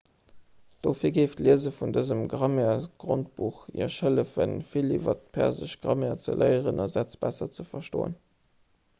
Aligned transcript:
dohier 0.85 1.09
géif 1.15 1.33
d'liese 1.39 1.71
vun 1.79 1.91
dësem 1.97 2.21
grammairesgrondbuch 2.31 3.59
iech 3.81 3.97
hëllefen 4.05 4.55
vill 4.71 4.95
iwwer 4.95 5.19
d'persesch 5.19 5.75
grammaire 5.83 6.17
ze 6.23 6.35
léieren 6.43 6.81
a 6.87 6.87
sätz 6.95 7.19
besser 7.27 7.51
ze 7.59 7.67
verstoen 7.73 8.17